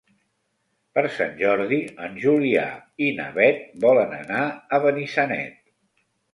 Per 0.97 1.03
Sant 1.17 1.35
Jordi 1.41 1.77
en 2.07 2.17
Julià 2.25 2.65
i 3.09 3.11
na 3.21 3.29
Beth 3.37 3.63
volen 3.87 4.19
anar 4.23 4.43
a 4.51 4.83
Benissanet. 4.89 5.65